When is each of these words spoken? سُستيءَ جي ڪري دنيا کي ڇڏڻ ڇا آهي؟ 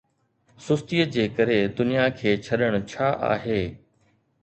سُستيءَ 0.67 1.05
جي 1.17 1.27
ڪري 1.41 1.59
دنيا 1.81 2.09
کي 2.17 2.35
ڇڏڻ 2.49 2.81
ڇا 2.91 3.15
آهي؟ 3.33 3.63